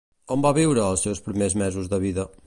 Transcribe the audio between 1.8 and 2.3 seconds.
de vida?